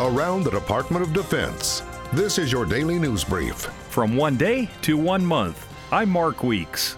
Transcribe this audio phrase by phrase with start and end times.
[0.00, 1.82] around the Department of Defense.
[2.14, 3.56] This is your daily news brief.
[3.90, 6.96] From one day to one month, I'm Mark Weeks.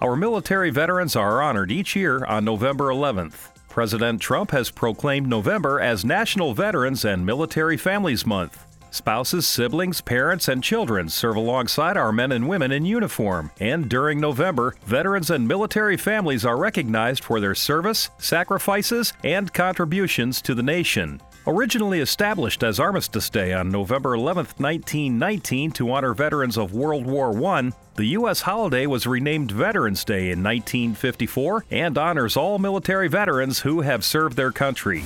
[0.00, 3.50] Our military veterans are honored each year on November 11th.
[3.68, 8.64] President Trump has proclaimed November as National Veterans and Military Families Month.
[8.90, 13.52] Spouses, siblings, parents, and children serve alongside our men and women in uniform.
[13.60, 20.42] And during November, veterans and military families are recognized for their service, sacrifices, and contributions
[20.42, 21.20] to the nation.
[21.48, 27.42] Originally established as Armistice Day on November 11, 1919, to honor veterans of World War
[27.46, 28.42] I, the U.S.
[28.42, 34.36] holiday was renamed Veterans Day in 1954 and honors all military veterans who have served
[34.36, 35.04] their country.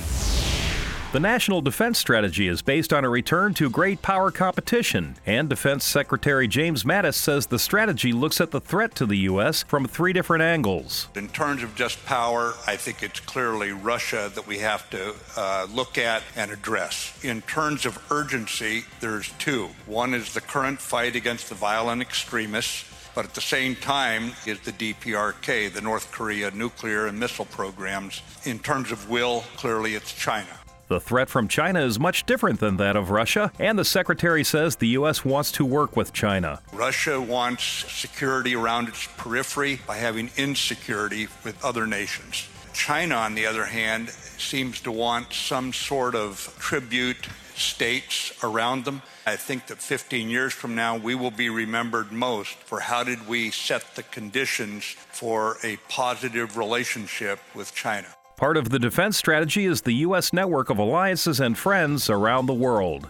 [1.13, 5.85] The National Defense Strategy is based on a return to great power competition, and Defense
[5.85, 9.61] Secretary James Mattis says the strategy looks at the threat to the U.S.
[9.61, 11.09] from three different angles.
[11.13, 15.67] In terms of just power, I think it's clearly Russia that we have to uh,
[15.71, 17.23] look at and address.
[17.23, 19.69] In terms of urgency, there's two.
[19.85, 24.59] One is the current fight against the violent extremists but at the same time is
[24.61, 28.23] the DPRK, the North Korea nuclear and missile programs.
[28.45, 30.49] In terms of will, clearly it's China.
[30.89, 34.75] The threat from China is much different than that of Russia, and the Secretary says
[34.75, 35.23] the U.S.
[35.23, 36.59] wants to work with China.
[36.73, 42.47] Russia wants security around its periphery by having insecurity with other nations.
[42.73, 49.01] China, on the other hand, seems to want some sort of tribute states around them.
[49.25, 53.27] I think that 15 years from now, we will be remembered most for how did
[53.27, 58.07] we set the conditions for a positive relationship with China.
[58.35, 60.33] Part of the defense strategy is the U.S.
[60.33, 63.07] network of alliances and friends around the world.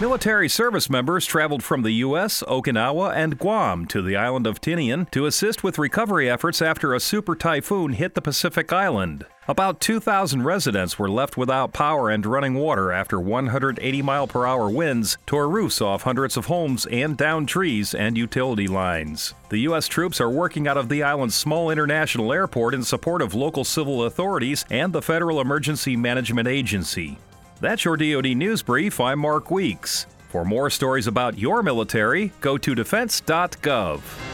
[0.00, 5.08] Military service members traveled from the U.S., Okinawa, and Guam to the island of Tinian
[5.12, 9.26] to assist with recovery efforts after a super typhoon hit the Pacific island.
[9.46, 14.68] About 2,000 residents were left without power and running water after 180 mile per hour
[14.68, 19.34] winds tore roofs off hundreds of homes and down trees and utility lines.
[19.50, 19.86] The U.S.
[19.86, 24.04] troops are working out of the island's small international airport in support of local civil
[24.04, 27.18] authorities and the Federal Emergency Management Agency.
[27.62, 28.98] That's your DoD News Brief.
[28.98, 30.06] I'm Mark Weeks.
[30.30, 34.31] For more stories about your military, go to defense.gov.